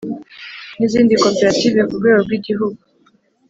N 0.77 0.79
izindi 0.85 1.13
koperative 1.23 1.79
ku 1.87 1.93
rwego 1.99 2.19
rw 2.25 2.31
igihugu 2.37 2.81